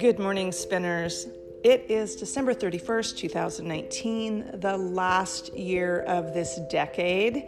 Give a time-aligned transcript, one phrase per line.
[0.00, 1.26] Good morning, spinners.
[1.62, 7.44] It is December 31st, 2019, the last year of this decade.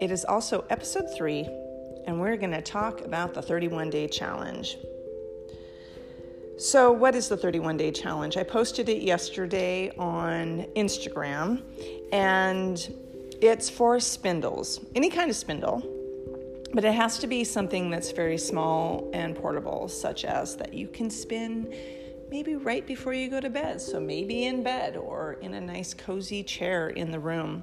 [0.00, 1.40] It is also episode three,
[2.06, 4.76] and we're going to talk about the 31 day challenge.
[6.56, 8.36] So, what is the 31 day challenge?
[8.36, 11.62] I posted it yesterday on Instagram,
[12.12, 12.78] and
[13.42, 16.01] it's for spindles, any kind of spindle
[16.72, 20.88] but it has to be something that's very small and portable, such as that you
[20.88, 21.72] can spin
[22.30, 23.78] maybe right before you go to bed.
[23.80, 27.62] So maybe in bed or in a nice cozy chair in the room.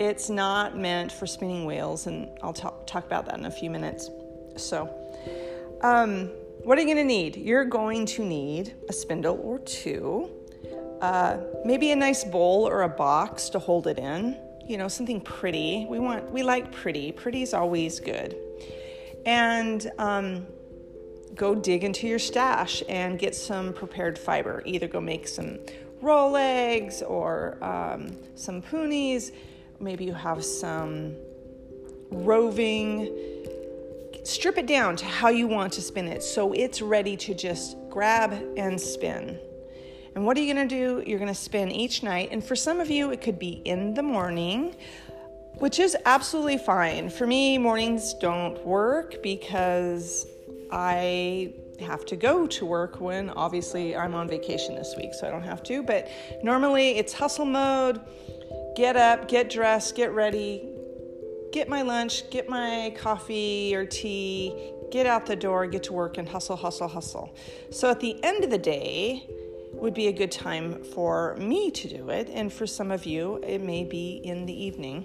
[0.00, 3.70] It's not meant for spinning wheels, and I'll talk, talk about that in a few
[3.70, 4.10] minutes.
[4.56, 4.92] So,
[5.82, 6.32] um,
[6.64, 7.36] what are you going to need?
[7.36, 10.28] You're going to need a spindle or two,
[11.00, 14.36] uh, maybe a nice bowl or a box to hold it in
[14.68, 15.86] you know, something pretty.
[15.88, 17.12] We want, we like pretty.
[17.12, 18.36] Pretty is always good.
[19.24, 20.46] And um,
[21.34, 24.62] go dig into your stash and get some prepared fiber.
[24.64, 25.58] Either go make some
[26.02, 29.32] rolags or um, some punis.
[29.80, 31.14] Maybe you have some
[32.10, 33.14] roving.
[34.24, 37.76] Strip it down to how you want to spin it so it's ready to just
[37.88, 39.38] grab and spin.
[40.16, 41.08] And what are you going to do?
[41.08, 42.30] You're going to spin each night.
[42.32, 44.74] And for some of you, it could be in the morning,
[45.58, 47.10] which is absolutely fine.
[47.10, 50.26] For me, mornings don't work because
[50.72, 55.30] I have to go to work when obviously I'm on vacation this week, so I
[55.30, 55.82] don't have to.
[55.82, 56.08] But
[56.42, 58.00] normally it's hustle mode
[58.74, 60.66] get up, get dressed, get ready,
[61.52, 66.16] get my lunch, get my coffee or tea, get out the door, get to work,
[66.16, 67.34] and hustle, hustle, hustle.
[67.70, 69.28] So at the end of the day,
[69.80, 73.40] would be a good time for me to do it, and for some of you,
[73.42, 75.04] it may be in the evening.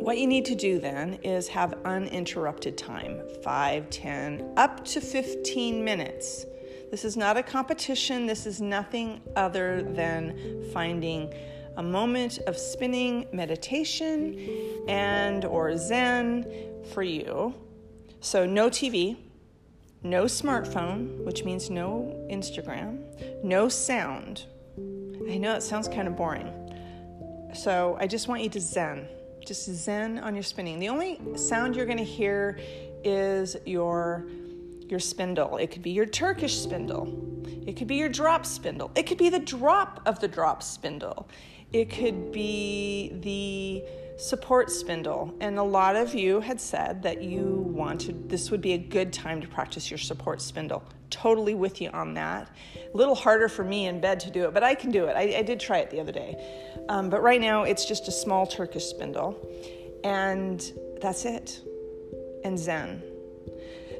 [0.00, 5.82] What you need to do then is have uninterrupted time 5, 10, up to 15
[5.82, 6.44] minutes.
[6.90, 11.32] This is not a competition, this is nothing other than finding
[11.76, 14.38] a moment of spinning meditation
[14.88, 16.44] and or zen
[16.92, 17.54] for you.
[18.20, 19.16] So no TV,
[20.04, 22.98] no smartphone, which means no Instagram,
[23.42, 24.44] no sound.
[25.28, 26.52] I know it sounds kind of boring.
[27.54, 29.08] So I just want you to zen.
[29.44, 30.78] Just zen on your spinning.
[30.78, 32.58] The only sound you're going to hear
[33.02, 34.26] is your
[34.86, 35.56] your spindle.
[35.56, 37.08] It could be your Turkish spindle.
[37.66, 38.90] It could be your drop spindle.
[38.94, 41.26] It could be the drop of the drop spindle.
[41.72, 43.82] It could be the
[44.16, 45.34] support spindle.
[45.40, 47.44] And a lot of you had said that you
[47.74, 50.82] wanted this would be a good time to practice your support spindle.
[51.10, 52.50] Totally with you on that.
[52.92, 55.16] A little harder for me in bed to do it, but I can do it.
[55.16, 56.36] I, I did try it the other day.
[56.88, 59.38] Um, but right now it's just a small Turkish spindle.
[60.04, 61.60] And that's it.
[62.44, 63.02] And Zen.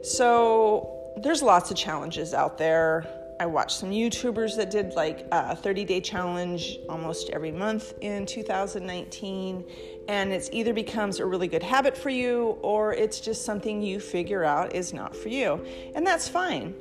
[0.03, 3.24] So there's lots of challenges out there.
[3.41, 8.27] I watched some YouTubers that did like a 30 day challenge almost every month in
[8.27, 9.65] 2019
[10.09, 13.99] and it's either becomes a really good habit for you or it's just something you
[13.99, 15.65] figure out is not for you.
[15.95, 16.75] And that's fine.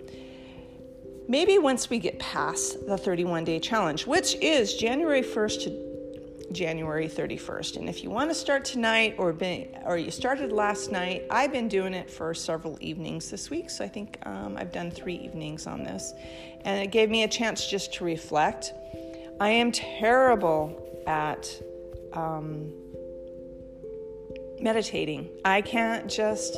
[1.28, 5.70] Maybe once we get past the 31 day challenge, which is January 1st to
[6.54, 7.78] January 31st.
[7.78, 11.52] And if you want to start tonight or been, or you started last night, I've
[11.52, 13.70] been doing it for several evenings this week.
[13.70, 16.14] So I think um, I've done three evenings on this.
[16.66, 18.74] And it gave me a chance just to reflect.
[19.40, 21.50] I am terrible at
[22.14, 22.72] um,
[24.60, 25.30] meditating.
[25.44, 26.58] I can't just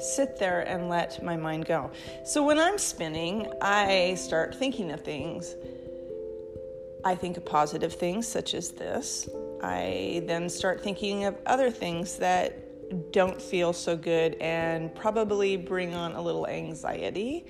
[0.00, 1.90] sit there and let my mind go.
[2.24, 5.54] So when I'm spinning, I start thinking of things.
[7.04, 9.28] I think of positive things such as this.
[9.62, 15.94] I then start thinking of other things that don't feel so good and probably bring
[15.94, 17.46] on a little anxiety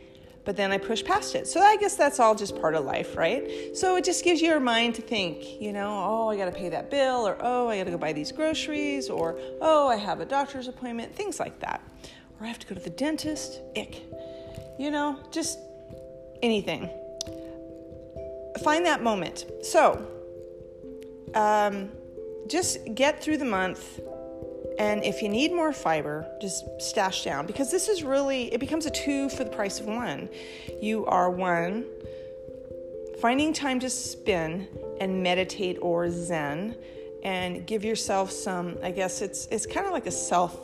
[0.49, 1.47] but then I push past it.
[1.47, 3.77] So I guess that's all just part of life, right?
[3.77, 6.71] So it just gives your mind to think, you know, oh, I got to pay
[6.71, 10.21] that bill, or oh, I got to go buy these groceries, or oh, I have
[10.21, 11.83] a doctor's appointment, things like that.
[12.41, 14.03] Or I have to go to the dentist, ick.
[14.79, 15.59] You know, just
[16.43, 16.89] anything.
[18.63, 19.47] Find that moment.
[19.63, 20.07] So,
[21.35, 21.91] um,
[22.47, 24.01] just get through the month
[24.79, 28.87] and if you need more fiber, just stash down because this is really, it becomes
[28.87, 30.29] a two for the price of one.
[30.81, 31.85] You are one,
[33.21, 34.69] finding time to spin
[35.01, 36.77] and meditate or zen
[37.25, 40.57] and give yourself some i guess it's it's kind of like a self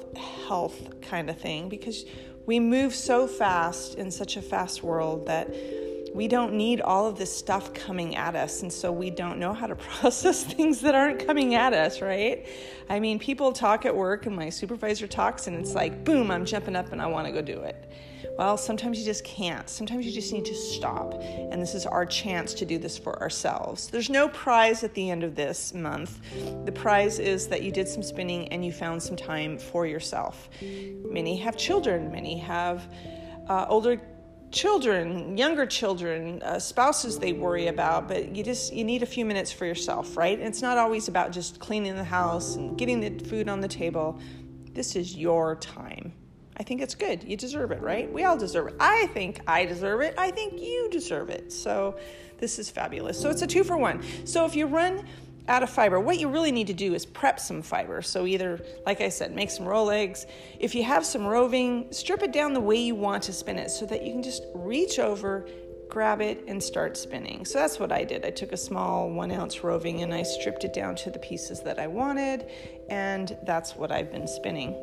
[0.47, 2.05] health kind of thing because
[2.47, 5.53] we move so fast in such a fast world that
[6.15, 8.63] we don't need all of this stuff coming at us.
[8.63, 12.47] And so we don't know how to process things that aren't coming at us, right?
[12.89, 16.45] I mean, people talk at work, and my supervisor talks, and it's like, boom, I'm
[16.45, 17.91] jumping up and I want to go do it.
[18.39, 19.69] Well, sometimes you just can't.
[19.69, 21.15] Sometimes you just need to stop.
[21.23, 23.89] And this is our chance to do this for ourselves.
[23.89, 26.21] There's no prize at the end of this month.
[26.65, 30.49] The prize is that you did some spinning and you found some time for yourself.
[30.63, 32.89] Many have children, many have
[33.49, 34.01] uh, older
[34.55, 39.25] children, younger children, uh, spouses they worry about, but you just you need a few
[39.25, 40.39] minutes for yourself, right?
[40.39, 43.69] And it's not always about just cleaning the house and getting the food on the
[43.69, 44.19] table.
[44.73, 46.13] This is your time.
[46.57, 47.25] I think it's good.
[47.25, 48.11] You deserve it, right?
[48.11, 48.77] We all deserve it.
[48.79, 50.15] I think I deserve it.
[50.17, 51.53] I think you deserve it.
[51.53, 51.99] So
[52.39, 53.21] this is fabulous.
[53.21, 54.03] So it's a two for one.
[54.25, 55.05] So if you run
[55.49, 58.01] out of fiber, what you really need to do is prep some fiber.
[58.01, 60.27] So, either, like I said, make some rolags.
[60.59, 63.71] If you have some roving, strip it down the way you want to spin it
[63.71, 65.47] so that you can just reach over,
[65.91, 67.45] grab it, and start spinning.
[67.45, 68.25] So, that's what I did.
[68.25, 71.63] I took a small one ounce roving and I stripped it down to the pieces
[71.63, 72.47] that I wanted,
[72.89, 74.75] and that's what I've been spinning.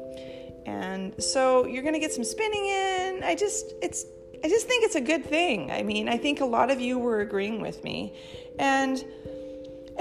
[0.68, 3.24] And so, you're to get some spinning in.
[3.24, 4.06] I just, it's,
[4.44, 5.72] I just think it's a good thing.
[5.72, 8.16] I mean, I think a lot of you were agreeing with me.
[8.60, 9.04] And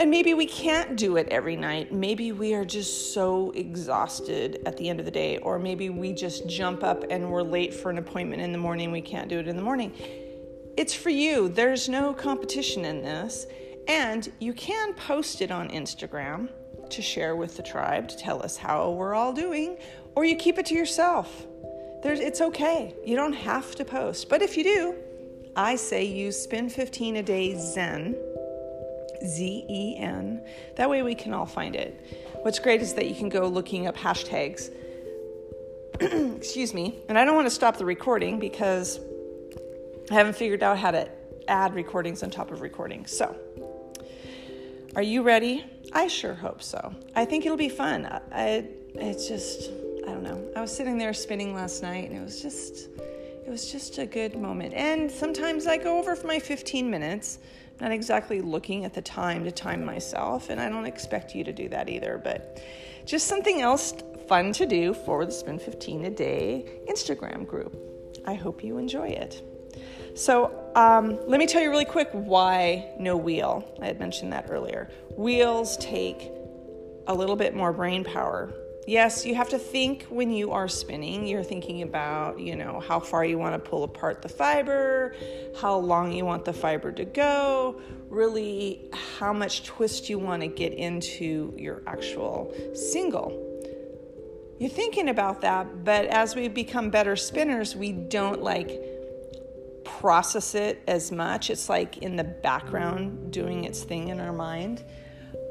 [0.00, 1.92] and maybe we can't do it every night.
[1.92, 6.14] Maybe we are just so exhausted at the end of the day, or maybe we
[6.14, 8.92] just jump up and we're late for an appointment in the morning.
[8.92, 9.92] We can't do it in the morning.
[10.78, 11.50] It's for you.
[11.50, 13.46] There's no competition in this.
[13.88, 16.48] And you can post it on Instagram
[16.88, 19.76] to share with the tribe to tell us how we're all doing,
[20.16, 21.46] or you keep it to yourself.
[22.02, 22.94] There's, it's okay.
[23.04, 24.30] You don't have to post.
[24.30, 24.94] But if you do,
[25.56, 28.16] I say use Spin 15 a day Zen
[29.24, 30.44] Z E N.
[30.76, 32.04] That way we can all find it.
[32.42, 34.70] What's great is that you can go looking up hashtags.
[36.00, 36.98] Excuse me.
[37.08, 38.98] And I don't want to stop the recording because
[40.10, 41.08] I haven't figured out how to
[41.48, 43.16] add recordings on top of recordings.
[43.16, 43.36] So,
[44.96, 45.64] are you ready?
[45.92, 46.94] I sure hope so.
[47.14, 48.06] I think it'll be fun.
[48.32, 48.64] I,
[48.94, 49.70] it's just,
[50.06, 50.50] I don't know.
[50.56, 54.06] I was sitting there spinning last night and it was just, it was just a
[54.06, 54.74] good moment.
[54.74, 57.38] And sometimes I go over for my 15 minutes
[57.80, 61.52] not exactly looking at the time to time myself, and I don't expect you to
[61.52, 62.62] do that either, but
[63.06, 63.94] just something else
[64.28, 67.76] fun to do for the Spin 15 a Day Instagram group.
[68.26, 69.42] I hope you enjoy it.
[70.14, 73.64] So, um, let me tell you really quick why no wheel.
[73.80, 74.90] I had mentioned that earlier.
[75.16, 76.30] Wheels take
[77.06, 78.52] a little bit more brain power
[78.90, 81.24] yes, you have to think when you are spinning.
[81.24, 85.14] You're thinking about, you know, how far you want to pull apart the fiber,
[85.60, 90.48] how long you want the fiber to go, really how much twist you want to
[90.48, 93.46] get into your actual single.
[94.58, 98.72] You're thinking about that, but as we become better spinners, we don't like
[99.84, 101.48] process it as much.
[101.48, 104.82] It's like in the background doing its thing in our mind.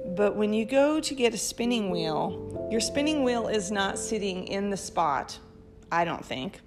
[0.06, 4.48] But when you go to get a spinning wheel, your spinning wheel is not sitting
[4.48, 5.38] in the spot,
[5.92, 6.62] I don't think,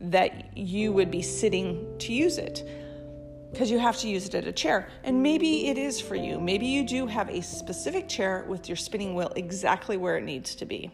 [0.00, 2.68] that you would be sitting to use it
[3.50, 4.88] because you have to use it at a chair.
[5.04, 6.38] And maybe it is for you.
[6.38, 10.54] Maybe you do have a specific chair with your spinning wheel exactly where it needs
[10.56, 10.90] to be.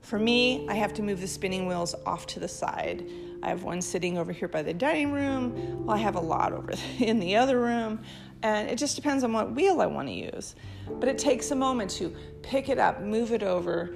[0.00, 3.04] For me, I have to move the spinning wheels off to the side.
[3.42, 5.84] I have one sitting over here by the dining room.
[5.84, 8.00] Well, I have a lot over in the other room.
[8.42, 10.54] And it just depends on what wheel I want to use.
[10.88, 13.94] But it takes a moment to pick it up, move it over,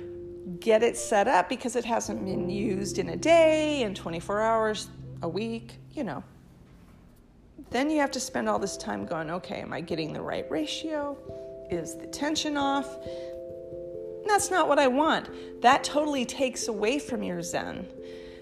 [0.60, 4.88] get it set up because it hasn't been used in a day, in 24 hours,
[5.22, 6.22] a week, you know.
[7.70, 10.50] Then you have to spend all this time going, okay, am I getting the right
[10.50, 11.16] ratio?
[11.70, 12.98] Is the tension off?
[14.26, 15.30] That's not what I want.
[15.62, 17.86] That totally takes away from your Zen.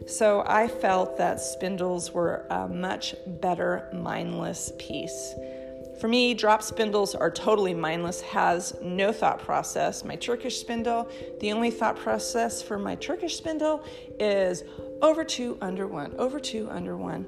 [0.07, 5.35] So I felt that spindles were a much better mindless piece.
[6.00, 10.02] For me, drop spindles are totally mindless, has no thought process.
[10.02, 13.85] My Turkish spindle, the only thought process for my Turkish spindle
[14.19, 14.64] is
[15.02, 17.26] over two, under one, over two, under one.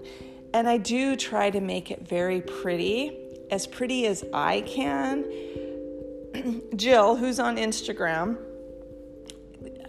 [0.55, 3.19] And I do try to make it very pretty,
[3.51, 5.27] as pretty as I can.
[6.77, 8.39] Jill, who's on Instagram,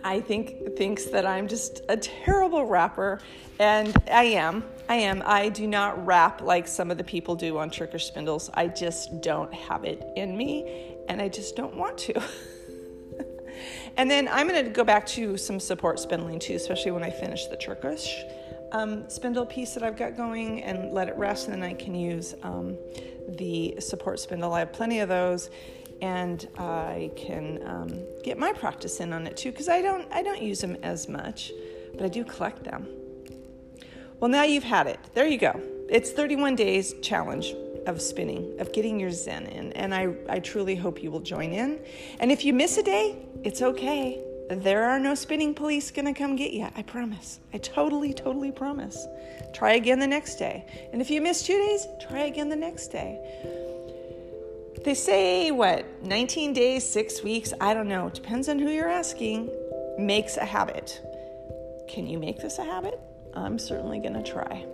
[0.03, 3.19] I think thinks that I'm just a terrible wrapper,
[3.59, 4.63] and I am.
[4.89, 5.23] I am.
[5.25, 8.49] I do not wrap like some of the people do on Turkish spindles.
[8.53, 12.21] I just don't have it in me, and I just don't want to.
[13.97, 17.09] and then I'm going to go back to some support spindling too, especially when I
[17.09, 18.23] finish the Turkish
[18.73, 21.95] um, spindle piece that I've got going and let it rest, and then I can
[21.95, 22.77] use um,
[23.29, 24.53] the support spindle.
[24.53, 25.49] I have plenty of those
[26.01, 30.21] and I can um, get my practice in on it too because I don't I
[30.21, 31.51] don't use them as much,
[31.93, 32.87] but I do collect them.
[34.19, 34.99] Well, now you've had it.
[35.13, 35.59] There you go.
[35.89, 37.53] it's 31 days challenge
[37.85, 39.73] of spinning, of getting your Zen in.
[39.73, 41.79] And I, I truly hope you will join in.
[42.19, 44.23] And if you miss a day, it's okay.
[44.49, 46.67] There are no spinning police gonna come get you.
[46.75, 47.39] I promise.
[47.53, 49.07] I totally, totally promise.
[49.53, 50.65] Try again the next day.
[50.91, 53.19] And if you miss two days, try again the next day.
[54.83, 59.49] They say, what, 19 days, six weeks, I don't know, depends on who you're asking,
[59.97, 61.01] makes a habit.
[61.87, 62.99] Can you make this a habit?
[63.33, 64.65] I'm certainly gonna try.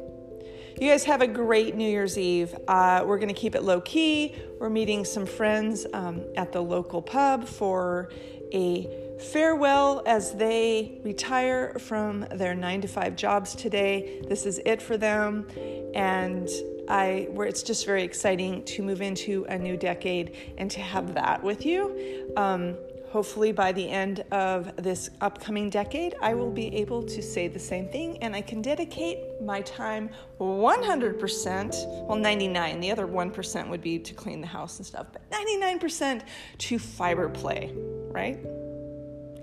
[0.79, 2.55] You guys have a great New Year's Eve.
[2.67, 4.33] Uh, we're going to keep it low key.
[4.61, 8.09] We're meeting some friends um, at the local pub for
[8.53, 14.21] a farewell as they retire from their nine to five jobs today.
[14.27, 15.47] This is it for them.
[15.93, 16.49] And
[16.87, 21.13] I, where it's just very exciting to move into a new decade and to have
[21.13, 22.33] that with you.
[22.35, 22.75] Um,
[23.09, 27.59] Hopefully, by the end of this upcoming decade, I will be able to say the
[27.59, 33.81] same thing and I can dedicate my time 100%, well, 99, the other 1% would
[33.81, 36.21] be to clean the house and stuff, but 99%
[36.59, 37.73] to fiber play,
[38.11, 38.37] right?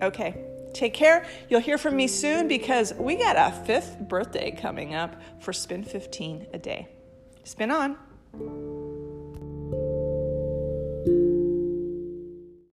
[0.02, 0.34] Okay,
[0.74, 1.26] take care.
[1.48, 5.84] You'll hear from me soon because we got a fifth birthday coming up for Spin
[5.84, 6.88] 15 a day.
[7.44, 8.85] Spin on.